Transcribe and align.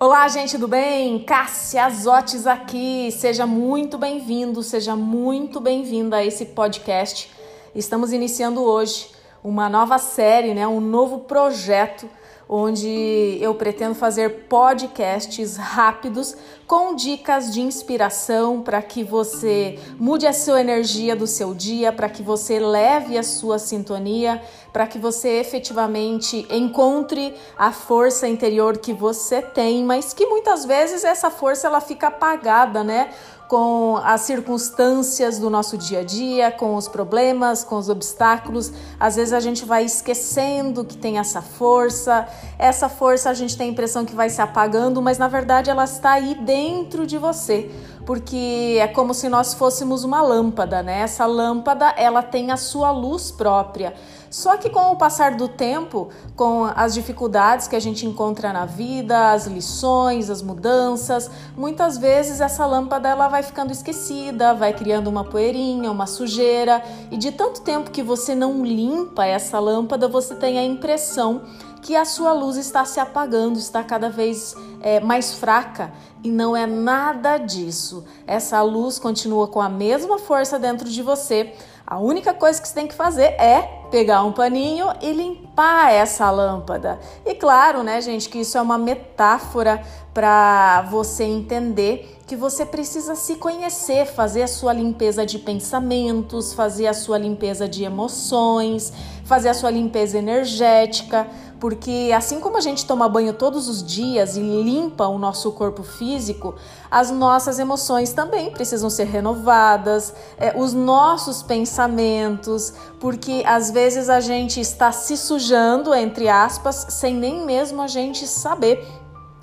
Olá, 0.00 0.28
gente 0.28 0.56
do 0.56 0.68
bem? 0.68 1.18
Cássia 1.24 1.84
Azotes 1.84 2.46
aqui. 2.46 3.10
Seja 3.10 3.44
muito 3.44 3.98
bem-vindo, 3.98 4.62
seja 4.62 4.94
muito 4.94 5.58
bem-vinda 5.58 6.18
a 6.18 6.24
esse 6.24 6.46
podcast. 6.46 7.28
Estamos 7.74 8.12
iniciando 8.12 8.62
hoje 8.62 9.10
uma 9.42 9.68
nova 9.68 9.98
série, 9.98 10.54
né? 10.54 10.68
Um 10.68 10.78
novo 10.78 11.18
projeto 11.24 12.08
onde 12.48 13.36
eu 13.40 13.54
pretendo 13.54 13.94
fazer 13.94 14.46
podcasts 14.48 15.56
rápidos 15.56 16.34
com 16.66 16.94
dicas 16.94 17.52
de 17.52 17.60
inspiração 17.60 18.62
para 18.62 18.80
que 18.80 19.04
você 19.04 19.78
mude 19.98 20.26
a 20.26 20.32
sua 20.32 20.60
energia 20.60 21.14
do 21.14 21.26
seu 21.26 21.54
dia, 21.54 21.92
para 21.92 22.08
que 22.08 22.22
você 22.22 22.58
leve 22.58 23.18
a 23.18 23.22
sua 23.22 23.58
sintonia, 23.58 24.40
para 24.72 24.86
que 24.86 24.98
você 24.98 25.40
efetivamente 25.40 26.46
encontre 26.50 27.34
a 27.56 27.72
força 27.72 28.26
interior 28.26 28.78
que 28.78 28.92
você 28.92 29.42
tem, 29.42 29.84
mas 29.84 30.12
que 30.12 30.26
muitas 30.26 30.64
vezes 30.64 31.04
essa 31.04 31.30
força 31.30 31.66
ela 31.66 31.80
fica 31.80 32.08
apagada, 32.08 32.82
né? 32.82 33.10
Com 33.48 33.96
as 34.04 34.20
circunstâncias 34.20 35.38
do 35.38 35.48
nosso 35.48 35.78
dia 35.78 36.00
a 36.00 36.04
dia, 36.04 36.52
com 36.52 36.76
os 36.76 36.86
problemas, 36.86 37.64
com 37.64 37.76
os 37.76 37.88
obstáculos. 37.88 38.70
Às 39.00 39.16
vezes 39.16 39.32
a 39.32 39.40
gente 39.40 39.64
vai 39.64 39.84
esquecendo 39.84 40.84
que 40.84 40.96
tem 40.96 41.18
essa 41.18 41.40
força, 41.40 42.28
essa 42.58 42.90
força 42.90 43.30
a 43.30 43.34
gente 43.34 43.56
tem 43.56 43.68
a 43.68 43.72
impressão 43.72 44.04
que 44.04 44.14
vai 44.14 44.28
se 44.28 44.42
apagando, 44.42 45.00
mas 45.00 45.16
na 45.16 45.28
verdade 45.28 45.70
ela 45.70 45.84
está 45.84 46.12
aí 46.12 46.34
dentro 46.34 47.06
de 47.06 47.16
você, 47.16 47.70
porque 48.04 48.76
é 48.80 48.86
como 48.86 49.14
se 49.14 49.30
nós 49.30 49.54
fôssemos 49.54 50.04
uma 50.04 50.20
lâmpada, 50.20 50.82
né? 50.82 51.00
Essa 51.00 51.24
lâmpada, 51.24 51.94
ela 51.96 52.22
tem 52.22 52.50
a 52.50 52.56
sua 52.56 52.90
luz 52.90 53.30
própria. 53.30 53.94
Só 54.30 54.58
que 54.58 54.68
com 54.68 54.92
o 54.92 54.96
passar 54.96 55.36
do 55.36 55.48
tempo, 55.48 56.10
com 56.36 56.64
as 56.64 56.92
dificuldades 56.92 57.66
que 57.66 57.74
a 57.74 57.80
gente 57.80 58.06
encontra 58.06 58.52
na 58.52 58.66
vida, 58.66 59.32
as 59.32 59.46
lições, 59.46 60.28
as 60.28 60.42
mudanças, 60.42 61.30
muitas 61.56 61.96
vezes 61.96 62.40
essa 62.40 62.66
lâmpada 62.66 63.08
ela 63.08 63.28
vai 63.28 63.37
ficando 63.42 63.72
esquecida, 63.72 64.54
vai 64.54 64.72
criando 64.72 65.08
uma 65.08 65.24
poeirinha, 65.24 65.90
uma 65.90 66.06
sujeira, 66.06 66.82
e 67.10 67.16
de 67.16 67.32
tanto 67.32 67.60
tempo 67.62 67.90
que 67.90 68.02
você 68.02 68.34
não 68.34 68.64
limpa 68.64 69.26
essa 69.26 69.58
lâmpada, 69.58 70.08
você 70.08 70.34
tem 70.34 70.58
a 70.58 70.64
impressão 70.64 71.42
que 71.80 71.94
a 71.96 72.04
sua 72.04 72.32
luz 72.32 72.56
está 72.56 72.84
se 72.84 73.00
apagando, 73.00 73.58
está 73.58 73.82
cada 73.82 74.10
vez 74.10 74.54
é, 74.80 75.00
mais 75.00 75.34
fraca 75.34 75.92
e 76.22 76.30
não 76.30 76.56
é 76.56 76.66
nada 76.66 77.38
disso. 77.38 78.04
Essa 78.26 78.60
luz 78.62 78.98
continua 78.98 79.48
com 79.48 79.60
a 79.60 79.68
mesma 79.68 80.18
força 80.18 80.58
dentro 80.58 80.88
de 80.88 81.02
você. 81.02 81.54
A 81.90 81.98
única 81.98 82.34
coisa 82.34 82.60
que 82.60 82.68
você 82.68 82.74
tem 82.74 82.86
que 82.86 82.94
fazer 82.94 83.34
é 83.40 83.62
pegar 83.90 84.22
um 84.22 84.30
paninho 84.30 84.88
e 85.00 85.10
limpar 85.10 85.90
essa 85.90 86.30
lâmpada. 86.30 87.00
E 87.24 87.34
claro, 87.34 87.82
né, 87.82 87.98
gente, 88.02 88.28
que 88.28 88.40
isso 88.40 88.58
é 88.58 88.60
uma 88.60 88.76
metáfora 88.76 89.82
para 90.12 90.82
você 90.90 91.24
entender 91.24 92.18
que 92.26 92.36
você 92.36 92.66
precisa 92.66 93.14
se 93.14 93.36
conhecer, 93.36 94.04
fazer 94.04 94.42
a 94.42 94.46
sua 94.46 94.74
limpeza 94.74 95.24
de 95.24 95.38
pensamentos, 95.38 96.52
fazer 96.52 96.88
a 96.88 96.92
sua 96.92 97.16
limpeza 97.16 97.66
de 97.66 97.84
emoções, 97.84 98.92
fazer 99.28 99.50
a 99.50 99.54
sua 99.54 99.70
limpeza 99.70 100.16
energética, 100.16 101.28
porque 101.60 102.10
assim 102.16 102.40
como 102.40 102.56
a 102.56 102.62
gente 102.62 102.86
toma 102.86 103.06
banho 103.10 103.34
todos 103.34 103.68
os 103.68 103.84
dias 103.84 104.38
e 104.38 104.40
limpa 104.40 105.06
o 105.06 105.18
nosso 105.18 105.52
corpo 105.52 105.82
físico, 105.82 106.54
as 106.90 107.10
nossas 107.10 107.58
emoções 107.58 108.14
também 108.14 108.50
precisam 108.50 108.88
ser 108.88 109.04
renovadas, 109.04 110.14
é, 110.38 110.54
os 110.56 110.72
nossos 110.72 111.42
pensamentos, 111.42 112.72
porque 112.98 113.42
às 113.46 113.70
vezes 113.70 114.08
a 114.08 114.18
gente 114.18 114.60
está 114.60 114.92
se 114.92 115.14
sujando, 115.14 115.94
entre 115.94 116.26
aspas, 116.26 116.86
sem 116.88 117.14
nem 117.14 117.44
mesmo 117.44 117.82
a 117.82 117.86
gente 117.86 118.26
saber. 118.26 118.82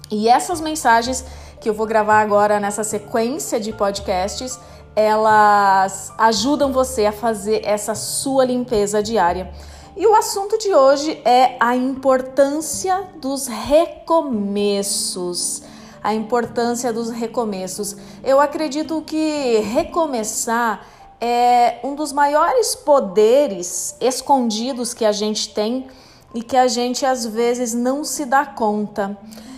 E 0.10 0.28
essas 0.28 0.60
mensagens 0.60 1.24
que 1.62 1.70
eu 1.70 1.76
vou 1.76 1.86
gravar 1.86 2.22
agora 2.22 2.60
nessa 2.60 2.84
sequência 2.84 3.60
de 3.60 3.72
podcasts, 3.72 4.60
elas 4.96 6.14
ajudam 6.18 6.72
você 6.72 7.06
a 7.06 7.12
fazer 7.12 7.62
essa 7.66 7.94
sua 7.94 8.46
limpeza 8.46 9.04
diária. 9.04 9.52
E 9.98 10.08
o 10.08 10.16
assunto 10.16 10.58
de 10.58 10.74
hoje 10.74 11.22
é 11.26 11.58
a 11.60 11.76
importância 11.76 13.10
dos 13.20 13.48
recomeços. 13.48 14.54
A 16.04 16.14
importância 16.14 16.94
dos 16.94 17.10
recomeços. 17.10 17.96
Eu 18.24 18.40
acredito 18.40 19.02
que 19.02 19.60
recomeçar 19.60 20.86
é 21.20 21.80
um 21.84 21.96
dos 21.96 22.12
maiores 22.14 22.76
poderes 22.76 23.96
escondidos 24.00 24.94
que 24.94 25.04
a 25.06 25.12
gente 25.12 25.54
tem 25.54 25.88
e 26.36 26.44
que 26.44 26.58
a 26.58 26.68
gente 26.68 27.06
às 27.06 27.26
vezes 27.26 27.74
não 27.74 28.04
se 28.04 28.26
dá 28.26 28.46
conta. 28.46 29.18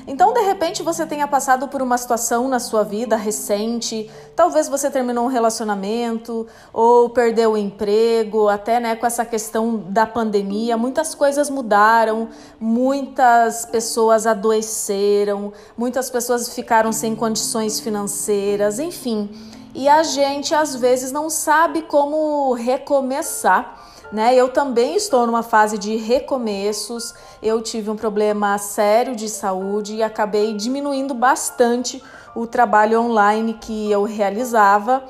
Então, 0.09 0.31
de 0.31 0.39
repente, 0.39 0.81
você 0.81 1.05
tenha 1.05 1.27
passado 1.27 1.67
por 1.67 1.81
uma 1.81 1.97
situação 1.97 2.47
na 2.47 2.59
sua 2.59 2.81
vida 2.81 3.17
recente, 3.17 4.09
talvez 4.37 4.69
você 4.69 4.89
terminou 4.89 5.25
um 5.25 5.27
relacionamento 5.27 6.47
ou 6.71 7.09
perdeu 7.09 7.51
o 7.51 7.57
emprego, 7.57 8.47
até 8.47 8.79
né, 8.79 8.95
com 8.95 9.05
essa 9.05 9.25
questão 9.25 9.75
da 9.89 10.05
pandemia, 10.05 10.77
muitas 10.77 11.13
coisas 11.13 11.49
mudaram, 11.49 12.29
muitas 12.57 13.65
pessoas 13.65 14.25
adoeceram, 14.25 15.51
muitas 15.77 16.09
pessoas 16.09 16.53
ficaram 16.53 16.93
sem 16.93 17.13
condições 17.13 17.77
financeiras, 17.77 18.79
enfim. 18.79 19.29
E 19.75 19.89
a 19.89 20.03
gente 20.03 20.55
às 20.55 20.73
vezes 20.73 21.11
não 21.11 21.29
sabe 21.29 21.81
como 21.81 22.53
recomeçar 22.53 23.86
né? 24.11 24.35
Eu 24.35 24.49
também 24.49 24.95
estou 24.95 25.25
numa 25.25 25.43
fase 25.43 25.77
de 25.77 25.95
recomeços. 25.95 27.13
Eu 27.41 27.61
tive 27.61 27.89
um 27.89 27.95
problema 27.95 28.57
sério 28.57 29.15
de 29.15 29.29
saúde 29.29 29.95
e 29.95 30.03
acabei 30.03 30.53
diminuindo 30.53 31.13
bastante 31.13 32.01
o 32.35 32.45
trabalho 32.45 33.01
online 33.01 33.53
que 33.53 33.91
eu 33.91 34.03
realizava 34.03 35.03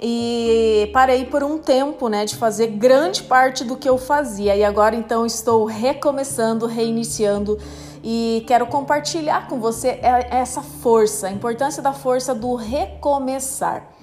e 0.00 0.90
parei 0.92 1.24
por 1.24 1.42
um 1.42 1.58
tempo, 1.58 2.08
né, 2.08 2.26
de 2.26 2.36
fazer 2.36 2.66
grande 2.66 3.22
parte 3.22 3.64
do 3.64 3.76
que 3.76 3.88
eu 3.88 3.96
fazia. 3.96 4.54
E 4.54 4.62
agora 4.62 4.94
então 4.94 5.24
estou 5.24 5.64
recomeçando, 5.64 6.66
reiniciando 6.66 7.58
e 8.02 8.44
quero 8.46 8.66
compartilhar 8.66 9.48
com 9.48 9.58
você 9.58 9.98
essa 10.30 10.60
força, 10.60 11.28
a 11.28 11.30
importância 11.30 11.82
da 11.82 11.92
força 11.92 12.34
do 12.34 12.54
recomeçar. 12.54 13.93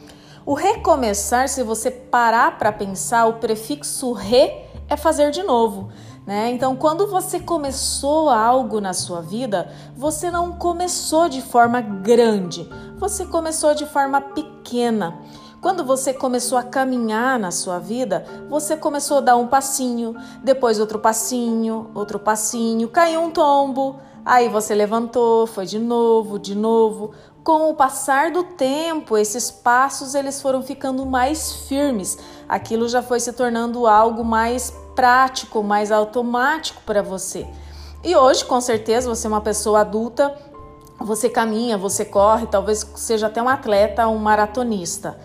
O 0.46 0.54
recomeçar, 0.56 1.48
se 1.48 1.62
você 1.62 1.92
parar 1.92 2.58
para 2.58 2.72
pensar, 2.72 3.28
o 3.28 3.34
prefixo 3.34 4.12
re 4.12 4.52
é 4.90 4.98
fazer 4.98 5.30
de 5.32 5.44
novo. 5.44 5.90
Né? 6.26 6.52
Então, 6.52 6.76
quando 6.76 7.08
você 7.08 7.40
começou 7.40 8.30
algo 8.30 8.82
na 8.82 8.94
sua 8.94 9.22
vida, 9.22 9.72
você 9.96 10.32
não 10.32 10.54
começou 10.54 11.30
de 11.30 11.42
forma 11.42 11.82
grande, 11.82 12.70
você 12.98 13.26
começou 13.26 13.74
de 13.74 13.86
forma 13.86 14.20
pequena. 14.22 15.18
Quando 15.62 15.84
você 15.84 16.12
começou 16.12 16.58
a 16.58 16.64
caminhar 16.64 17.38
na 17.38 17.52
sua 17.52 17.78
vida, 17.78 18.26
você 18.50 18.76
começou 18.76 19.18
a 19.18 19.22
dar 19.22 19.36
um 19.36 19.48
passinho, 19.48 20.16
depois 20.44 20.80
outro 20.80 20.98
passinho, 20.98 21.92
outro 21.94 22.18
passinho, 22.18 22.88
caiu 22.88 23.22
um 23.22 23.30
tombo, 23.30 23.98
aí 24.26 24.50
você 24.50 24.74
levantou, 24.74 25.46
foi 25.46 25.68
de 25.68 25.78
novo, 25.78 26.40
de 26.40 26.56
novo. 26.56 27.12
Com 27.44 27.72
o 27.72 27.74
passar 27.74 28.30
do 28.30 28.44
tempo, 28.44 29.18
esses 29.18 29.50
passos 29.50 30.14
eles 30.14 30.40
foram 30.40 30.62
ficando 30.62 31.08
mais 31.08 31.54
firmes. 31.68 32.18
Aquilo 32.48 32.88
já 32.88 33.02
foi 33.02 33.20
se 33.20 33.34
tornando 33.34 33.88
algo 33.88 34.24
mais 34.24 34.72
prático, 34.96 35.64
mais 35.64 35.92
automático 35.92 36.84
para 36.86 37.02
você. 37.02 37.48
E 38.04 38.16
hoje, 38.16 38.46
com 38.46 38.62
certeza, 38.62 39.10
você 39.10 39.26
é 39.26 39.30
uma 39.30 39.42
pessoa 39.42 39.82
adulta, 39.82 40.36
você 41.00 41.30
caminha, 41.30 41.80
você 41.80 42.06
corre, 42.06 42.46
talvez 42.46 42.88
seja 42.96 43.26
até 43.26 43.42
um 43.42 43.50
atleta, 43.50 44.08
um 44.08 44.18
maratonista. 44.18 45.18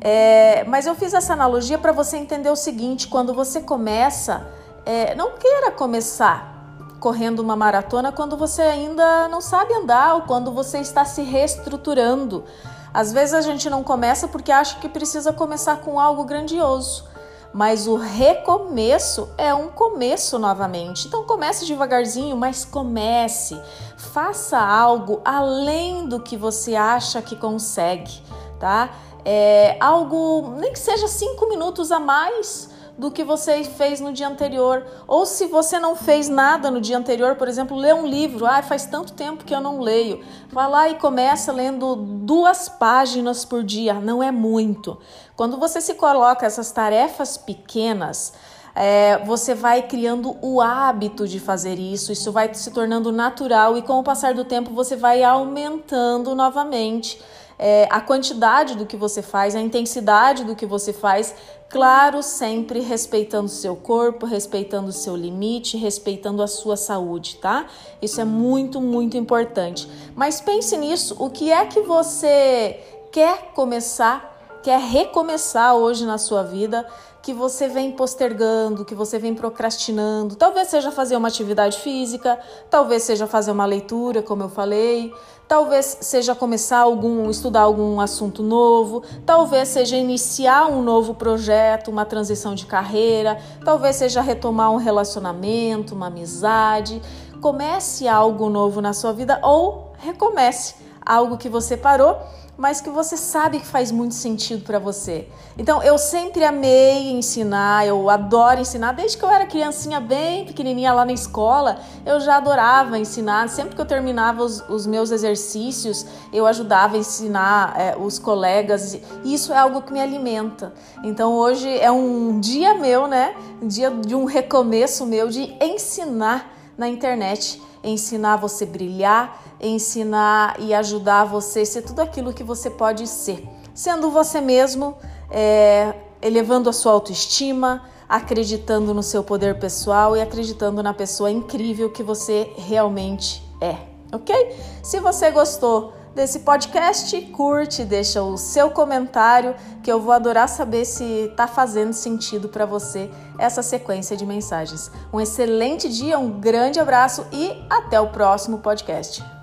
É, 0.00 0.64
mas 0.64 0.86
eu 0.86 0.94
fiz 0.94 1.12
essa 1.12 1.34
analogia 1.34 1.76
para 1.76 1.92
você 1.92 2.16
entender 2.16 2.48
o 2.48 2.56
seguinte: 2.56 3.08
quando 3.08 3.34
você 3.34 3.60
começa, 3.60 4.46
é, 4.86 5.14
não 5.14 5.32
queira 5.32 5.70
começar 5.70 6.57
correndo 7.00 7.40
uma 7.40 7.56
maratona 7.56 8.12
quando 8.12 8.36
você 8.36 8.62
ainda 8.62 9.28
não 9.28 9.40
sabe 9.40 9.74
andar 9.74 10.14
ou 10.14 10.22
quando 10.22 10.52
você 10.52 10.78
está 10.78 11.04
se 11.04 11.22
reestruturando. 11.22 12.44
Às 12.92 13.12
vezes 13.12 13.34
a 13.34 13.40
gente 13.40 13.68
não 13.68 13.82
começa 13.82 14.28
porque 14.28 14.50
acha 14.50 14.78
que 14.80 14.88
precisa 14.88 15.32
começar 15.32 15.76
com 15.76 16.00
algo 16.00 16.24
grandioso. 16.24 17.04
Mas 17.52 17.86
o 17.86 17.96
recomeço 17.96 19.30
é 19.38 19.54
um 19.54 19.68
começo 19.68 20.38
novamente. 20.38 21.06
Então 21.06 21.24
comece 21.24 21.64
devagarzinho, 21.64 22.36
mas 22.36 22.64
comece. 22.64 23.60
Faça 23.96 24.58
algo 24.58 25.20
além 25.24 26.06
do 26.06 26.20
que 26.20 26.36
você 26.36 26.74
acha 26.74 27.22
que 27.22 27.36
consegue, 27.36 28.22
tá? 28.60 28.90
é, 29.30 29.76
algo, 29.78 30.54
nem 30.56 30.72
que 30.72 30.78
seja 30.78 31.06
cinco 31.06 31.50
minutos 31.50 31.92
a 31.92 32.00
mais 32.00 32.70
do 32.98 33.12
que 33.12 33.22
você 33.22 33.62
fez 33.62 34.00
no 34.00 34.12
dia 34.12 34.26
anterior. 34.26 34.84
Ou 35.06 35.24
se 35.24 35.46
você 35.46 35.78
não 35.78 35.94
fez 35.94 36.28
nada 36.28 36.70
no 36.70 36.80
dia 36.80 36.98
anterior, 36.98 37.36
por 37.36 37.46
exemplo, 37.46 37.76
lê 37.76 37.94
um 37.94 38.04
livro. 38.04 38.44
Ah, 38.44 38.60
faz 38.60 38.84
tanto 38.86 39.12
tempo 39.12 39.44
que 39.44 39.54
eu 39.54 39.60
não 39.60 39.80
leio. 39.80 40.20
Vá 40.50 40.66
lá 40.66 40.88
e 40.88 40.96
começa 40.96 41.52
lendo 41.52 41.94
duas 41.94 42.68
páginas 42.68 43.44
por 43.44 43.62
dia. 43.62 43.94
Não 43.94 44.20
é 44.20 44.32
muito. 44.32 44.98
Quando 45.36 45.56
você 45.56 45.80
se 45.80 45.94
coloca 45.94 46.44
essas 46.44 46.72
tarefas 46.72 47.38
pequenas, 47.38 48.32
é, 48.74 49.18
você 49.24 49.54
vai 49.54 49.82
criando 49.82 50.36
o 50.42 50.60
hábito 50.60 51.26
de 51.26 51.40
fazer 51.40 51.78
isso, 51.78 52.12
isso 52.12 52.30
vai 52.30 52.52
se 52.54 52.70
tornando 52.70 53.10
natural 53.10 53.76
e 53.76 53.82
com 53.82 53.98
o 53.98 54.04
passar 54.04 54.34
do 54.34 54.44
tempo 54.44 54.70
você 54.72 54.94
vai 54.94 55.22
aumentando 55.24 56.34
novamente 56.34 57.20
é, 57.58 57.88
a 57.90 58.00
quantidade 58.00 58.76
do 58.76 58.86
que 58.86 58.96
você 58.96 59.20
faz, 59.20 59.56
a 59.56 59.60
intensidade 59.60 60.44
do 60.44 60.54
que 60.54 60.64
você 60.64 60.92
faz, 60.92 61.34
claro, 61.68 62.22
sempre 62.22 62.80
respeitando 62.80 63.46
o 63.46 63.48
seu 63.48 63.74
corpo, 63.74 64.24
respeitando 64.24 64.88
o 64.88 64.92
seu 64.92 65.16
limite, 65.16 65.76
respeitando 65.76 66.42
a 66.42 66.46
sua 66.46 66.76
saúde, 66.76 67.36
tá? 67.36 67.66
Isso 68.00 68.20
é 68.20 68.24
muito, 68.24 68.80
muito 68.80 69.16
importante. 69.16 69.88
Mas 70.14 70.40
pense 70.40 70.76
nisso, 70.76 71.16
o 71.18 71.28
que 71.28 71.50
é 71.50 71.66
que 71.66 71.80
você 71.80 72.80
quer 73.10 73.52
começar, 73.54 74.60
quer 74.62 74.78
recomeçar 74.78 75.74
hoje 75.74 76.06
na 76.06 76.18
sua 76.18 76.42
vida? 76.42 76.86
que 77.28 77.34
você 77.34 77.68
vem 77.68 77.92
postergando, 77.92 78.86
que 78.86 78.94
você 78.94 79.18
vem 79.18 79.34
procrastinando. 79.34 80.34
Talvez 80.34 80.68
seja 80.68 80.90
fazer 80.90 81.14
uma 81.14 81.28
atividade 81.28 81.78
física, 81.78 82.38
talvez 82.70 83.02
seja 83.02 83.26
fazer 83.26 83.50
uma 83.50 83.66
leitura, 83.66 84.22
como 84.22 84.44
eu 84.44 84.48
falei, 84.48 85.12
talvez 85.48 85.98
seja 86.02 86.34
começar 86.34 86.80
algum, 86.80 87.30
estudar 87.30 87.62
algum 87.62 87.98
assunto 88.00 88.42
novo, 88.42 89.02
talvez 89.24 89.68
seja 89.68 89.96
iniciar 89.96 90.70
um 90.70 90.82
novo 90.82 91.14
projeto, 91.14 91.90
uma 91.90 92.04
transição 92.04 92.54
de 92.54 92.66
carreira, 92.66 93.38
talvez 93.64 93.96
seja 93.96 94.20
retomar 94.20 94.70
um 94.70 94.76
relacionamento, 94.76 95.94
uma 95.94 96.08
amizade. 96.08 97.00
Comece 97.40 98.06
algo 98.06 98.50
novo 98.50 98.82
na 98.82 98.92
sua 98.92 99.12
vida 99.12 99.40
ou 99.42 99.92
recomece 99.98 100.74
algo 101.04 101.38
que 101.38 101.48
você 101.48 101.76
parou 101.76 102.18
mas 102.58 102.80
que 102.80 102.90
você 102.90 103.16
sabe 103.16 103.60
que 103.60 103.66
faz 103.66 103.92
muito 103.92 104.14
sentido 104.14 104.64
para 104.64 104.80
você. 104.80 105.28
Então, 105.56 105.80
eu 105.80 105.96
sempre 105.96 106.44
amei 106.44 107.12
ensinar, 107.12 107.86
eu 107.86 108.10
adoro 108.10 108.60
ensinar, 108.60 108.92
desde 108.92 109.16
que 109.16 109.24
eu 109.24 109.30
era 109.30 109.46
criancinha 109.46 110.00
bem 110.00 110.44
pequenininha 110.44 110.92
lá 110.92 111.04
na 111.04 111.12
escola, 111.12 111.78
eu 112.04 112.18
já 112.18 112.36
adorava 112.36 112.98
ensinar. 112.98 113.48
Sempre 113.48 113.76
que 113.76 113.80
eu 113.80 113.86
terminava 113.86 114.42
os, 114.42 114.60
os 114.68 114.88
meus 114.88 115.12
exercícios, 115.12 116.04
eu 116.32 116.48
ajudava 116.48 116.96
a 116.96 116.98
ensinar 116.98 117.80
é, 117.80 117.96
os 117.96 118.18
colegas, 118.18 118.94
e 119.22 119.32
isso 119.32 119.52
é 119.52 119.56
algo 119.56 119.80
que 119.80 119.92
me 119.92 120.00
alimenta. 120.00 120.74
Então, 121.04 121.34
hoje 121.34 121.78
é 121.78 121.92
um 121.92 122.40
dia 122.40 122.74
meu, 122.74 123.06
né? 123.06 123.36
Um 123.62 123.68
dia 123.68 123.88
de 123.88 124.16
um 124.16 124.24
recomeço 124.24 125.06
meu 125.06 125.28
de 125.28 125.56
ensinar 125.60 126.57
na 126.78 126.88
internet 126.88 127.60
ensinar 127.82 128.36
você 128.36 128.64
brilhar, 128.64 129.42
ensinar 129.60 130.56
e 130.60 130.72
ajudar 130.72 131.24
você 131.24 131.60
a 131.60 131.66
ser 131.66 131.82
tudo 131.82 132.00
aquilo 132.00 132.32
que 132.32 132.44
você 132.44 132.70
pode 132.70 133.06
ser. 133.06 133.46
Sendo 133.74 134.10
você 134.10 134.40
mesmo, 134.40 134.96
é, 135.30 135.92
elevando 136.22 136.70
a 136.70 136.72
sua 136.72 136.92
autoestima, 136.92 137.82
acreditando 138.08 138.94
no 138.94 139.02
seu 139.02 139.22
poder 139.22 139.58
pessoal 139.58 140.16
e 140.16 140.22
acreditando 140.22 140.82
na 140.82 140.94
pessoa 140.94 141.30
incrível 141.30 141.90
que 141.90 142.02
você 142.02 142.52
realmente 142.56 143.42
é, 143.60 143.76
ok? 144.12 144.56
Se 144.82 145.00
você 145.00 145.30
gostou, 145.30 145.92
desse 146.14 146.40
podcast, 146.40 147.20
curte, 147.32 147.84
deixa 147.84 148.22
o 148.22 148.36
seu 148.36 148.70
comentário, 148.70 149.54
que 149.82 149.90
eu 149.90 150.00
vou 150.00 150.12
adorar 150.12 150.48
saber 150.48 150.84
se 150.84 151.04
está 151.30 151.46
fazendo 151.46 151.92
sentido 151.92 152.48
para 152.48 152.66
você 152.66 153.10
essa 153.38 153.62
sequência 153.62 154.16
de 154.16 154.26
mensagens. 154.26 154.90
Um 155.12 155.20
excelente 155.20 155.88
dia, 155.88 156.18
um 156.18 156.40
grande 156.40 156.80
abraço 156.80 157.26
e 157.32 157.64
até 157.70 158.00
o 158.00 158.08
próximo 158.08 158.58
podcast. 158.58 159.37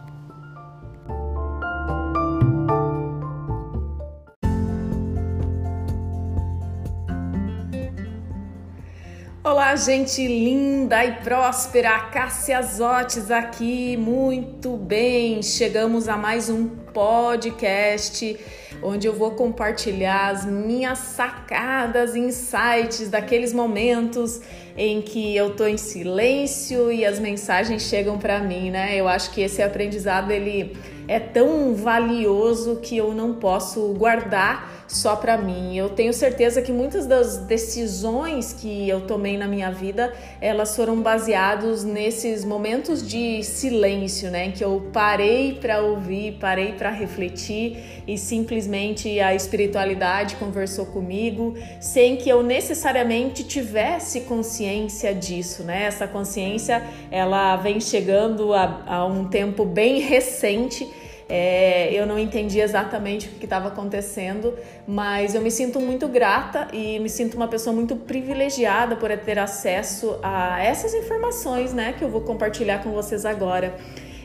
Olá, 9.66 9.76
gente 9.78 10.28
linda 10.28 11.04
e 11.04 11.12
próspera, 11.24 12.00
Cássia 12.12 12.62
Zotes 12.62 13.32
aqui, 13.32 13.98
muito 13.98 14.78
bem. 14.78 15.42
Chegamos 15.42 16.08
a 16.08 16.16
mais 16.16 16.52
um 16.52 16.68
podcast 16.68 18.38
onde 18.84 19.08
eu 19.08 19.14
vou 19.14 19.32
compartilhar 19.32 20.30
as 20.30 20.46
minhas 20.46 21.00
sacadas, 21.00 22.16
insights 22.16 23.10
daqueles 23.10 23.54
momentos 23.54 24.40
em 24.78 25.02
que 25.02 25.36
eu 25.36 25.56
tô 25.56 25.66
em 25.66 25.78
silêncio 25.78 26.92
e 26.92 27.04
as 27.04 27.18
mensagens 27.18 27.82
chegam 27.82 28.20
para 28.20 28.40
mim, 28.40 28.70
né? 28.70 28.96
Eu 28.96 29.08
acho 29.08 29.32
que 29.32 29.42
esse 29.42 29.64
aprendizado 29.64 30.30
ele 30.30 30.78
é 31.08 31.20
tão 31.20 31.74
valioso 31.74 32.76
que 32.84 32.96
eu 32.96 33.16
não 33.16 33.34
posso 33.34 33.94
guardar 33.94 34.85
só 34.96 35.16
para 35.16 35.38
mim. 35.38 35.78
Eu 35.78 35.90
tenho 35.90 36.14
certeza 36.14 36.62
que 36.62 36.72
muitas 36.72 37.06
das 37.06 37.38
decisões 37.38 38.54
que 38.54 38.88
eu 38.88 39.02
tomei 39.02 39.38
na 39.38 39.48
minha 39.48 39.70
vida, 39.72 40.14
elas 40.40 40.76
foram 40.76 41.02
baseadas 41.02 41.84
nesses 41.84 42.46
momentos 42.46 43.06
de 43.08 43.44
silêncio, 43.44 44.32
né, 44.32 44.52
que 44.52 44.64
eu 44.64 44.90
parei 44.94 45.54
para 45.54 45.82
ouvir, 45.82 46.38
parei 46.40 46.74
para 46.74 46.90
refletir 46.90 48.04
e 48.08 48.18
simplesmente 48.18 49.20
a 49.20 49.36
espiritualidade 49.36 50.36
conversou 50.38 50.86
comigo, 50.86 51.56
sem 51.80 52.16
que 52.16 52.30
eu 52.30 52.42
necessariamente 52.42 53.44
tivesse 53.44 54.22
consciência 54.22 55.14
disso, 55.14 55.64
né? 55.64 55.84
Essa 55.86 56.08
consciência, 56.08 56.84
ela 57.12 57.56
vem 57.58 57.80
chegando 57.80 58.54
a, 58.54 58.84
a 58.86 59.06
um 59.06 59.28
tempo 59.28 59.66
bem 59.66 60.00
recente 60.00 60.88
é, 61.28 61.92
eu 61.92 62.06
não 62.06 62.20
entendi 62.20 62.60
exatamente 62.60 63.28
o 63.28 63.32
que 63.32 63.46
estava 63.46 63.70
acontecendo, 63.70 64.54
mas 64.88 65.34
eu 65.34 65.42
me 65.42 65.50
sinto 65.50 65.80
muito 65.80 66.08
grata 66.08 66.68
e 66.72 67.00
me 67.00 67.10
sinto 67.10 67.36
uma 67.36 67.48
pessoa 67.48 67.76
muito 67.76 67.96
privilegiada 67.96 68.96
por 68.96 69.10
ter 69.18 69.40
acesso 69.40 70.20
a 70.22 70.64
essas 70.64 70.94
informações, 70.94 71.74
né, 71.74 71.94
que 71.98 72.04
eu 72.04 72.10
vou 72.10 72.22
compartilhar 72.22 72.84
com 72.84 72.92
vocês 72.92 73.26
agora. 73.26 73.76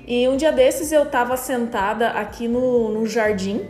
E 0.07 0.29
um 0.29 0.37
dia 0.37 0.53
desses 0.53 0.93
eu 0.93 1.05
estava 1.05 1.37
sentada 1.37 2.09
aqui 2.09 2.47
no, 2.47 2.91
no 2.91 3.07
jardim, 3.07 3.63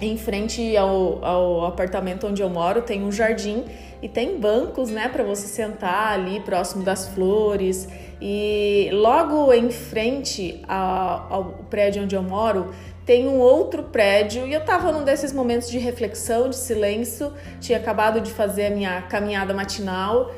em 0.00 0.16
frente 0.16 0.76
ao, 0.76 1.24
ao 1.24 1.66
apartamento 1.66 2.26
onde 2.26 2.42
eu 2.42 2.48
moro, 2.48 2.82
tem 2.82 3.04
um 3.04 3.12
jardim 3.12 3.64
e 4.02 4.08
tem 4.08 4.38
bancos, 4.38 4.90
né, 4.90 5.08
para 5.08 5.22
você 5.22 5.46
sentar 5.46 6.12
ali 6.12 6.40
próximo 6.40 6.82
das 6.82 7.08
flores. 7.08 7.88
E 8.20 8.90
logo 8.92 9.52
em 9.52 9.70
frente 9.70 10.62
ao, 10.66 11.26
ao 11.32 11.44
prédio 11.70 12.02
onde 12.02 12.16
eu 12.16 12.22
moro, 12.22 12.72
tem 13.06 13.26
um 13.26 13.38
outro 13.38 13.84
prédio 13.84 14.46
e 14.46 14.52
eu 14.52 14.60
estava 14.60 14.92
num 14.92 15.04
desses 15.04 15.32
momentos 15.32 15.70
de 15.70 15.78
reflexão, 15.78 16.50
de 16.50 16.56
silêncio, 16.56 17.32
tinha 17.60 17.78
acabado 17.78 18.20
de 18.20 18.30
fazer 18.30 18.66
a 18.66 18.70
minha 18.70 19.02
caminhada 19.02 19.54
matinal 19.54 20.30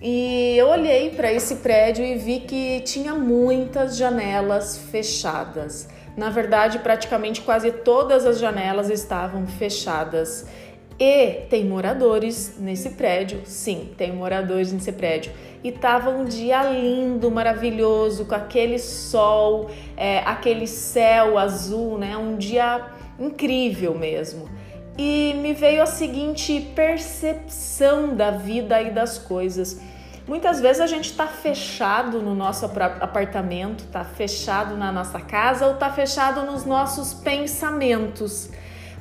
e 0.00 0.56
eu 0.56 0.68
olhei 0.68 1.10
para 1.10 1.32
esse 1.32 1.56
prédio 1.56 2.04
e 2.04 2.16
vi 2.16 2.40
que 2.40 2.80
tinha 2.80 3.14
muitas 3.14 3.96
janelas 3.96 4.76
fechadas. 4.76 5.88
Na 6.16 6.30
verdade, 6.30 6.78
praticamente 6.78 7.42
quase 7.42 7.70
todas 7.70 8.26
as 8.26 8.38
janelas 8.38 8.90
estavam 8.90 9.46
fechadas. 9.46 10.46
E 10.98 11.46
tem 11.50 11.64
moradores 11.64 12.56
nesse 12.58 12.90
prédio, 12.90 13.42
sim, 13.44 13.90
tem 13.98 14.12
moradores 14.12 14.72
nesse 14.72 14.92
prédio. 14.92 15.30
E 15.62 15.70
tava 15.70 16.08
um 16.08 16.24
dia 16.24 16.62
lindo, 16.62 17.30
maravilhoso, 17.30 18.24
com 18.24 18.34
aquele 18.34 18.78
sol, 18.78 19.70
é, 19.96 20.20
aquele 20.20 20.66
céu 20.66 21.36
azul, 21.36 21.98
né? 21.98 22.16
Um 22.16 22.36
dia 22.36 22.86
incrível 23.18 23.94
mesmo. 23.94 24.48
E 24.96 25.34
me 25.42 25.52
veio 25.52 25.82
a 25.82 25.86
seguinte 25.86 26.72
percepção 26.74 28.14
da 28.14 28.30
vida 28.30 28.80
e 28.80 28.90
das 28.90 29.18
coisas. 29.18 29.78
Muitas 30.26 30.60
vezes 30.60 30.80
a 30.80 30.86
gente 30.86 31.10
está 31.10 31.26
fechado 31.26 32.22
no 32.22 32.34
nosso 32.34 32.64
apartamento, 32.64 33.84
está 33.84 34.02
fechado 34.02 34.76
na 34.76 34.90
nossa 34.90 35.20
casa 35.20 35.66
ou 35.66 35.74
está 35.74 35.92
fechado 35.92 36.42
nos 36.50 36.64
nossos 36.64 37.12
pensamentos 37.12 38.50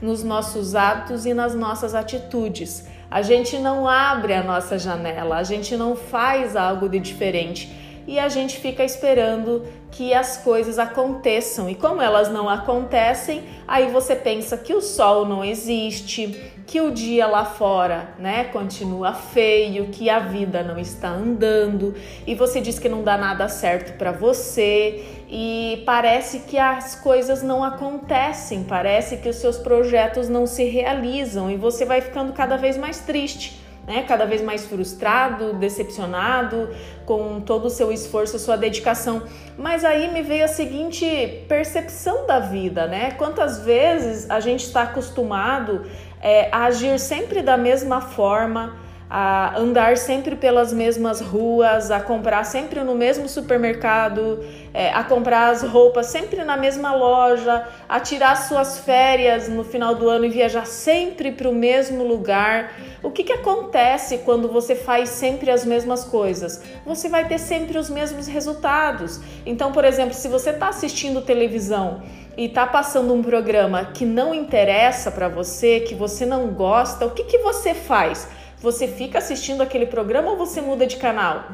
nos 0.06 0.24
nossos 0.24 0.76
hábitos 0.76 1.26
e 1.26 1.34
nas 1.34 1.56
nossas 1.56 1.96
atitudes. 1.96 2.88
A 3.10 3.24
gente 3.24 3.58
não 3.58 3.88
abre 3.88 4.34
a 4.34 4.44
nossa 4.44 4.78
janela, 4.78 5.38
a 5.38 5.44
gente 5.44 5.76
não 5.76 5.96
faz 5.96 6.56
algo 6.56 6.88
de 6.88 7.00
diferente 7.00 7.85
e 8.08 8.20
a 8.20 8.30
gente 8.30 8.60
fica 8.60 8.84
esperando 8.84 9.66
que 9.92 10.14
as 10.14 10.38
coisas 10.38 10.78
aconteçam. 10.78 11.70
E 11.70 11.76
como 11.76 12.02
elas 12.02 12.30
não 12.30 12.50
acontecem, 12.50 13.44
aí 13.68 13.90
você 13.92 14.16
pensa 14.16 14.58
que 14.58 14.74
o 14.74 14.82
sol 14.82 15.26
não 15.26 15.44
existe, 15.44 16.54
que 16.68 16.82
o 16.82 16.92
dia 16.92 17.28
lá 17.28 17.46
fora, 17.46 18.10
né, 18.20 18.46
continua 18.46 19.14
feio, 19.14 19.88
que 19.88 20.10
a 20.10 20.20
vida 20.20 20.64
não 20.64 20.78
está 20.78 21.10
andando, 21.10 21.96
e 22.28 22.36
você 22.36 22.60
diz 22.60 22.78
que 22.78 22.90
não 22.90 23.04
dá 23.04 23.18
nada 23.18 23.48
certo 23.48 23.98
para 23.98 24.12
você, 24.12 25.04
e 25.30 25.82
parece 25.86 26.40
que 26.40 26.58
as 26.58 26.96
coisas 26.96 27.42
não 27.42 27.64
acontecem, 27.64 28.64
parece 28.64 29.18
que 29.18 29.30
os 29.30 29.38
seus 29.38 29.58
projetos 29.58 30.30
não 30.30 30.46
se 30.46 30.66
realizam. 30.66 31.50
E 31.50 31.56
você 31.56 31.86
vai 31.86 32.02
ficando 32.02 32.34
cada 32.34 32.58
vez 32.58 32.78
mais 32.78 33.00
triste 33.00 33.65
né? 33.88 34.04
Cada 34.08 34.26
vez 34.26 34.42
mais 34.42 34.66
frustrado, 34.66 35.54
decepcionado 35.54 36.70
com 37.06 37.40
todo 37.40 37.66
o 37.66 37.70
seu 37.70 37.92
esforço, 37.92 38.40
sua 38.40 38.58
dedicação. 38.58 39.24
Mas 39.58 39.86
aí 39.86 40.12
me 40.12 40.22
veio 40.22 40.46
a 40.46 40.48
seguinte 40.48 41.46
percepção 41.48 42.26
da 42.26 42.40
vida, 42.40 42.88
né? 42.88 43.12
Quantas 43.12 43.60
vezes 43.60 44.30
a 44.30 44.40
gente 44.40 44.64
está 44.64 44.84
acostumado 44.84 45.86
é, 46.22 46.50
a 46.52 46.66
agir 46.66 47.00
sempre 47.00 47.42
da 47.42 47.58
mesma 47.58 48.02
forma, 48.02 48.76
a 49.08 49.58
andar 49.60 49.98
sempre 49.98 50.36
pelas 50.36 50.74
mesmas 50.74 51.22
ruas, 51.22 51.92
a 51.92 52.00
comprar 52.00 52.44
sempre 52.44 52.84
no 52.84 52.96
mesmo 52.96 53.30
supermercado, 53.30 54.44
é, 54.76 54.92
a 54.92 55.06
comprar 55.06 55.52
as 55.52 55.64
roupas 55.64 56.08
sempre 56.08 56.44
na 56.44 56.58
mesma 56.58 56.94
loja, 56.94 57.66
a 57.88 57.98
tirar 57.98 58.36
suas 58.36 58.78
férias 58.80 59.48
no 59.48 59.64
final 59.64 59.96
do 59.96 60.10
ano 60.10 60.26
e 60.26 60.30
viajar 60.30 60.68
sempre 60.68 61.32
para 61.32 61.50
o 61.50 61.54
mesmo 61.54 62.04
lugar. 62.04 62.74
O 63.02 63.10
que, 63.10 63.24
que 63.24 63.32
acontece 63.32 64.18
quando 64.26 64.50
você 64.50 64.76
faz 64.76 65.08
sempre 65.10 65.50
as 65.50 65.64
mesmas 65.64 66.04
coisas? 66.04 66.62
Você 66.86 67.08
vai 67.08 67.26
ter 67.26 67.40
sempre 67.40 67.78
os 67.78 67.90
mesmos 67.90 68.28
resultados. 68.28 69.22
Então, 69.46 69.72
por 69.72 69.86
exemplo, 69.86 70.14
se 70.14 70.28
você 70.28 70.50
está 70.50 70.68
assistindo 70.68 71.22
televisão 71.22 72.04
e 72.36 72.48
está 72.48 72.68
passando 72.68 73.14
um 73.14 73.24
programa 73.24 73.86
que 73.94 74.04
não 74.04 74.34
interessa 74.34 75.10
para 75.10 75.30
você, 75.30 75.80
que 75.80 75.96
você 75.96 76.26
não 76.26 76.48
gosta, 76.48 77.06
o 77.06 77.12
que, 77.12 77.24
que 77.24 77.38
você 77.38 77.74
faz? 77.74 78.28
Você 78.60 78.90
fica 78.90 79.20
assistindo 79.20 79.62
aquele 79.62 79.86
programa 79.86 80.32
ou 80.32 80.38
você 80.38 80.60
muda 80.60 80.86
de 80.86 80.98
canal? 80.98 81.46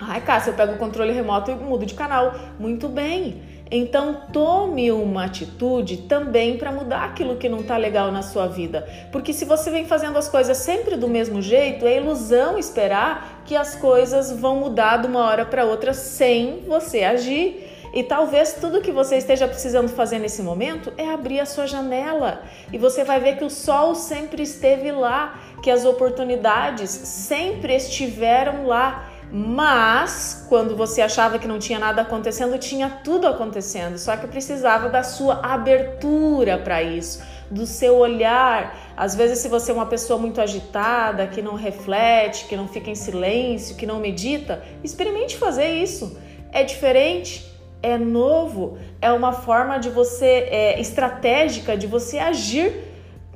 Ai, 0.00 0.20
Cássia, 0.20 0.50
eu 0.50 0.54
pego 0.54 0.74
o 0.74 0.78
controle 0.78 1.12
remoto 1.12 1.50
e 1.50 1.54
mudo 1.54 1.86
de 1.86 1.94
canal. 1.94 2.34
Muito 2.58 2.88
bem. 2.88 3.42
Então 3.70 4.22
tome 4.32 4.92
uma 4.92 5.24
atitude 5.24 5.96
também 6.08 6.56
para 6.56 6.70
mudar 6.70 7.04
aquilo 7.04 7.36
que 7.36 7.48
não 7.48 7.60
está 7.60 7.76
legal 7.76 8.12
na 8.12 8.22
sua 8.22 8.46
vida. 8.46 8.86
Porque 9.10 9.32
se 9.32 9.44
você 9.44 9.70
vem 9.70 9.86
fazendo 9.86 10.16
as 10.18 10.28
coisas 10.28 10.58
sempre 10.58 10.96
do 10.96 11.08
mesmo 11.08 11.42
jeito, 11.42 11.86
é 11.86 11.96
ilusão 11.96 12.58
esperar 12.58 13.42
que 13.44 13.56
as 13.56 13.74
coisas 13.74 14.30
vão 14.30 14.56
mudar 14.56 14.98
de 14.98 15.08
uma 15.08 15.24
hora 15.24 15.44
para 15.44 15.64
outra 15.64 15.92
sem 15.92 16.62
você 16.66 17.02
agir. 17.02 17.72
E 17.92 18.02
talvez 18.02 18.52
tudo 18.52 18.82
que 18.82 18.92
você 18.92 19.16
esteja 19.16 19.48
precisando 19.48 19.88
fazer 19.88 20.18
nesse 20.18 20.42
momento 20.42 20.92
é 20.98 21.08
abrir 21.08 21.40
a 21.40 21.46
sua 21.46 21.66
janela 21.66 22.42
e 22.70 22.76
você 22.76 23.02
vai 23.04 23.18
ver 23.18 23.38
que 23.38 23.44
o 23.44 23.48
sol 23.48 23.94
sempre 23.94 24.42
esteve 24.42 24.92
lá, 24.92 25.40
que 25.62 25.70
as 25.70 25.84
oportunidades 25.86 26.90
sempre 26.90 27.74
estiveram 27.74 28.66
lá. 28.66 29.15
Mas 29.30 30.46
quando 30.48 30.76
você 30.76 31.02
achava 31.02 31.38
que 31.38 31.48
não 31.48 31.58
tinha 31.58 31.78
nada 31.78 32.02
acontecendo, 32.02 32.56
tinha 32.58 32.88
tudo 33.02 33.26
acontecendo, 33.26 33.98
só 33.98 34.16
que 34.16 34.26
precisava 34.26 34.88
da 34.88 35.02
sua 35.02 35.40
abertura 35.44 36.58
para 36.58 36.82
isso, 36.82 37.22
do 37.50 37.66
seu 37.66 37.96
olhar. 37.96 38.94
Às 38.96 39.14
vezes, 39.16 39.40
se 39.40 39.48
você 39.48 39.72
é 39.72 39.74
uma 39.74 39.86
pessoa 39.86 40.18
muito 40.18 40.40
agitada, 40.40 41.26
que 41.26 41.42
não 41.42 41.54
reflete, 41.54 42.46
que 42.46 42.56
não 42.56 42.68
fica 42.68 42.90
em 42.90 42.94
silêncio, 42.94 43.76
que 43.76 43.84
não 43.84 43.98
medita, 43.98 44.62
experimente 44.84 45.36
fazer 45.36 45.68
isso. 45.82 46.18
É 46.52 46.62
diferente 46.62 47.56
é 47.82 47.96
novo, 47.96 48.78
é 49.00 49.12
uma 49.12 49.32
forma 49.32 49.78
de 49.78 49.88
você, 49.88 50.48
é, 50.50 50.80
estratégica 50.80 51.76
de 51.76 51.86
você 51.86 52.18
agir 52.18 52.72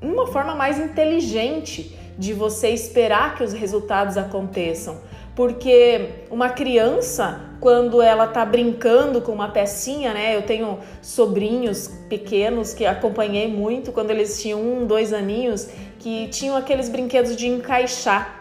uma 0.02 0.26
forma 0.26 0.54
mais 0.54 0.78
inteligente, 0.78 1.96
de 2.18 2.32
você 2.32 2.70
esperar 2.70 3.36
que 3.36 3.44
os 3.44 3.52
resultados 3.52 4.16
aconteçam. 4.16 4.98
Porque 5.34 6.24
uma 6.30 6.48
criança, 6.48 7.40
quando 7.60 8.02
ela 8.02 8.26
tá 8.26 8.44
brincando 8.44 9.20
com 9.20 9.32
uma 9.32 9.48
pecinha, 9.48 10.12
né? 10.12 10.36
Eu 10.36 10.42
tenho 10.42 10.78
sobrinhos 11.00 11.88
pequenos 12.08 12.74
que 12.74 12.84
acompanhei 12.84 13.48
muito 13.48 13.92
quando 13.92 14.10
eles 14.10 14.40
tinham 14.42 14.60
um, 14.60 14.86
dois 14.86 15.12
aninhos, 15.12 15.68
que 15.98 16.28
tinham 16.28 16.56
aqueles 16.56 16.88
brinquedos 16.88 17.36
de 17.36 17.46
encaixar. 17.46 18.40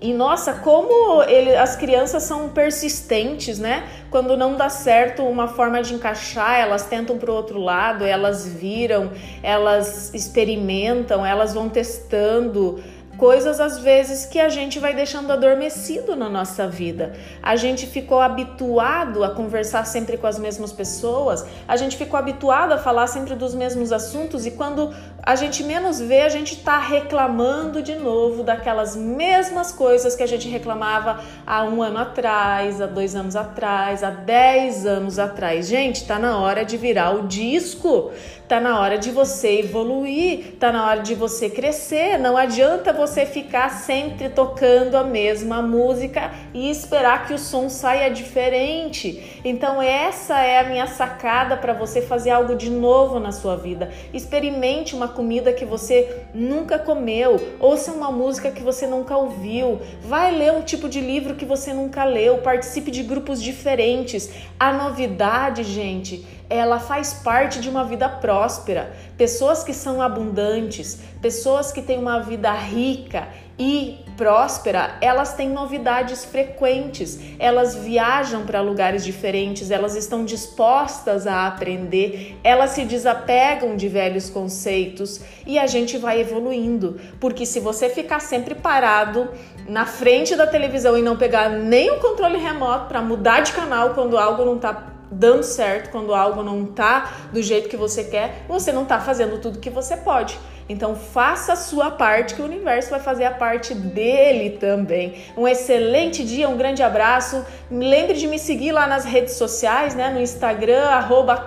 E 0.00 0.14
nossa, 0.14 0.52
como 0.54 1.24
ele, 1.24 1.56
as 1.56 1.74
crianças 1.74 2.22
são 2.22 2.48
persistentes, 2.50 3.58
né? 3.58 3.84
Quando 4.10 4.36
não 4.36 4.54
dá 4.54 4.68
certo 4.68 5.24
uma 5.24 5.48
forma 5.48 5.82
de 5.82 5.92
encaixar, 5.92 6.56
elas 6.60 6.86
tentam 6.86 7.18
para 7.18 7.32
o 7.32 7.34
outro 7.34 7.58
lado, 7.58 8.04
elas 8.04 8.46
viram, 8.46 9.10
elas 9.42 10.14
experimentam, 10.14 11.26
elas 11.26 11.52
vão 11.52 11.68
testando 11.68 12.80
coisas 13.18 13.58
às 13.60 13.78
vezes 13.78 14.24
que 14.24 14.38
a 14.38 14.48
gente 14.48 14.78
vai 14.78 14.94
deixando 14.94 15.32
adormecido 15.32 16.14
na 16.14 16.30
nossa 16.30 16.68
vida. 16.68 17.12
A 17.42 17.56
gente 17.56 17.86
ficou 17.86 18.20
habituado 18.20 19.24
a 19.24 19.30
conversar 19.30 19.84
sempre 19.84 20.16
com 20.16 20.26
as 20.26 20.38
mesmas 20.38 20.72
pessoas, 20.72 21.44
a 21.66 21.76
gente 21.76 21.96
ficou 21.96 22.18
habituado 22.18 22.72
a 22.72 22.78
falar 22.78 23.08
sempre 23.08 23.34
dos 23.34 23.54
mesmos 23.54 23.92
assuntos 23.92 24.46
e 24.46 24.52
quando 24.52 24.94
a 25.20 25.34
gente 25.34 25.64
menos 25.64 26.00
vê, 26.00 26.22
a 26.22 26.28
gente 26.28 26.54
está 26.54 26.78
reclamando 26.78 27.82
de 27.82 27.96
novo 27.96 28.42
daquelas 28.42 28.94
mesmas 28.96 29.72
coisas 29.72 30.14
que 30.14 30.22
a 30.22 30.26
gente 30.26 30.48
reclamava 30.48 31.20
há 31.46 31.64
um 31.64 31.82
ano 31.82 31.98
atrás, 31.98 32.80
há 32.80 32.86
dois 32.86 33.16
anos 33.16 33.34
atrás, 33.34 34.04
há 34.04 34.10
dez 34.10 34.86
anos 34.86 35.18
atrás. 35.18 35.66
Gente, 35.66 36.06
tá 36.06 36.18
na 36.18 36.38
hora 36.38 36.64
de 36.64 36.76
virar 36.76 37.10
o 37.16 37.26
disco, 37.26 38.12
tá 38.48 38.58
na 38.58 38.80
hora 38.80 38.96
de 38.96 39.10
você 39.10 39.60
evoluir, 39.60 40.54
tá 40.58 40.72
na 40.72 40.86
hora 40.86 41.02
de 41.02 41.14
você 41.14 41.50
crescer. 41.50 42.18
Não 42.18 42.36
adianta 42.36 42.94
você 42.94 43.26
ficar 43.26 43.68
sempre 43.70 44.30
tocando 44.30 44.96
a 44.96 45.04
mesma 45.04 45.60
música 45.60 46.32
e 46.54 46.70
esperar 46.70 47.26
que 47.26 47.34
o 47.34 47.38
som 47.38 47.68
saia 47.68 48.10
diferente. 48.10 49.40
Então, 49.44 49.82
essa 49.82 50.40
é 50.40 50.60
a 50.60 50.64
minha 50.64 50.86
sacada 50.86 51.58
para 51.58 51.74
você 51.74 52.00
fazer 52.00 52.30
algo 52.30 52.56
de 52.56 52.70
novo 52.70 53.20
na 53.20 53.32
sua 53.32 53.54
vida. 53.54 53.90
Experimente 54.14 54.94
uma 54.94 55.08
comida 55.08 55.52
que 55.52 55.66
você 55.66 56.22
nunca 56.32 56.78
comeu, 56.78 57.54
ouça 57.60 57.92
uma 57.92 58.10
música 58.10 58.50
que 58.50 58.62
você 58.62 58.86
nunca 58.86 59.14
ouviu, 59.14 59.78
vai 60.02 60.34
ler 60.34 60.52
um 60.52 60.62
tipo 60.62 60.88
de 60.88 61.00
livro 61.00 61.34
que 61.34 61.44
você 61.44 61.74
nunca 61.74 62.04
leu, 62.04 62.38
participe 62.38 62.90
de 62.90 63.02
grupos 63.02 63.42
diferentes. 63.42 64.30
A 64.58 64.72
novidade, 64.72 65.62
gente, 65.64 66.24
ela 66.50 66.78
faz 66.78 67.12
parte 67.12 67.60
de 67.60 67.68
uma 67.68 67.84
vida 67.84 68.08
próspera. 68.08 68.92
Pessoas 69.16 69.62
que 69.62 69.74
são 69.74 70.00
abundantes, 70.00 70.98
pessoas 71.20 71.70
que 71.70 71.82
têm 71.82 71.98
uma 71.98 72.20
vida 72.20 72.52
rica 72.52 73.28
e 73.58 74.04
próspera, 74.16 74.96
elas 75.00 75.34
têm 75.34 75.50
novidades 75.50 76.24
frequentes, 76.24 77.18
elas 77.40 77.74
viajam 77.74 78.46
para 78.46 78.60
lugares 78.60 79.04
diferentes, 79.04 79.70
elas 79.70 79.96
estão 79.96 80.24
dispostas 80.24 81.26
a 81.26 81.46
aprender, 81.48 82.38
elas 82.44 82.70
se 82.70 82.84
desapegam 82.84 83.76
de 83.76 83.88
velhos 83.88 84.30
conceitos 84.30 85.20
e 85.44 85.58
a 85.58 85.66
gente 85.66 85.98
vai 85.98 86.20
evoluindo. 86.20 87.00
Porque 87.20 87.44
se 87.44 87.58
você 87.58 87.88
ficar 87.88 88.20
sempre 88.20 88.54
parado 88.54 89.28
na 89.68 89.84
frente 89.84 90.36
da 90.36 90.46
televisão 90.46 90.96
e 90.96 91.02
não 91.02 91.16
pegar 91.16 91.48
nem 91.50 91.90
o 91.90 91.98
controle 91.98 92.38
remoto 92.38 92.86
para 92.86 93.02
mudar 93.02 93.40
de 93.40 93.52
canal 93.52 93.90
quando 93.90 94.16
algo 94.16 94.44
não 94.44 94.56
está 94.56 94.97
dando 95.10 95.42
certo, 95.42 95.90
quando 95.90 96.14
algo 96.14 96.42
não 96.42 96.66
tá 96.66 97.12
do 97.32 97.42
jeito 97.42 97.68
que 97.68 97.76
você 97.76 98.04
quer, 98.04 98.44
você 98.48 98.72
não 98.72 98.84
tá 98.84 99.00
fazendo 99.00 99.38
tudo 99.38 99.58
que 99.58 99.70
você 99.70 99.96
pode. 99.96 100.38
Então 100.68 100.94
faça 100.94 101.54
a 101.54 101.56
sua 101.56 101.90
parte 101.90 102.34
que 102.34 102.42
o 102.42 102.44
universo 102.44 102.90
vai 102.90 103.00
fazer 103.00 103.24
a 103.24 103.30
parte 103.30 103.74
dele 103.74 104.58
também. 104.58 105.24
Um 105.36 105.48
excelente 105.48 106.22
dia, 106.22 106.48
um 106.48 106.58
grande 106.58 106.82
abraço. 106.82 107.44
Lembre 107.70 108.14
de 108.14 108.26
me 108.26 108.38
seguir 108.38 108.72
lá 108.72 108.86
nas 108.86 109.04
redes 109.04 109.34
sociais, 109.34 109.94
né? 109.94 110.10
No 110.10 110.20
Instagram, 110.20 110.84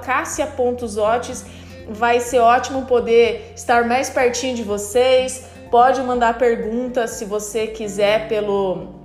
cassia.zotes. 0.03 1.45
Vai 1.87 2.19
ser 2.19 2.39
ótimo 2.39 2.85
poder 2.85 3.53
estar 3.55 3.85
mais 3.85 4.09
pertinho 4.09 4.55
de 4.55 4.63
vocês. 4.63 5.45
Pode 5.69 6.01
mandar 6.01 6.37
perguntas 6.37 7.11
se 7.11 7.25
você 7.25 7.67
quiser 7.67 8.27
pelo 8.27 9.00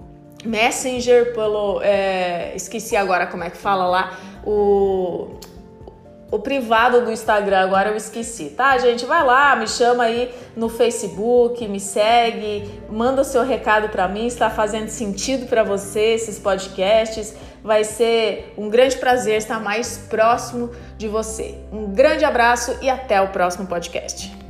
Messenger, 0.47 1.35
pelo. 1.35 1.81
É, 1.83 2.53
esqueci 2.55 2.97
agora 2.97 3.27
como 3.27 3.45
é 3.45 3.51
que 3.51 3.57
fala 3.57 3.87
lá 3.87 4.19
o, 4.47 5.29
o 6.31 6.39
privado 6.39 7.05
do 7.05 7.11
Instagram, 7.11 7.59
agora 7.59 7.91
eu 7.91 7.97
esqueci, 7.97 8.51
tá, 8.51 8.79
gente? 8.79 9.05
Vai 9.05 9.25
lá, 9.25 9.57
me 9.57 9.67
chama 9.67 10.05
aí 10.05 10.33
no 10.57 10.69
Facebook, 10.69 11.67
me 11.67 11.81
segue, 11.81 12.81
manda 12.89 13.23
o 13.23 13.25
seu 13.25 13.43
recado 13.43 13.89
para 13.89 14.07
mim, 14.07 14.27
está 14.27 14.49
fazendo 14.49 14.89
sentido 14.89 15.47
para 15.47 15.65
você 15.65 16.15
esses 16.15 16.39
podcasts. 16.39 17.35
Vai 17.63 17.83
ser 17.83 18.55
um 18.57 18.69
grande 18.69 18.97
prazer 18.97 19.39
estar 19.39 19.61
mais 19.61 19.99
próximo 20.09 20.71
de 20.97 21.09
você. 21.09 21.59
Um 21.73 21.87
grande 21.87 22.25
abraço 22.25 22.77
e 22.81 22.89
até 22.89 23.21
o 23.21 23.29
próximo 23.29 23.67
podcast. 23.67 24.46